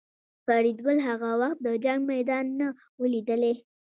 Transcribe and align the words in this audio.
فریدګل 0.45 0.97
هغه 1.07 1.29
وخت 1.41 1.59
د 1.63 1.67
جنګ 1.83 2.01
میدان 2.11 2.45
نه 2.59 2.67
و 2.97 3.01
لیدلی 3.13 3.53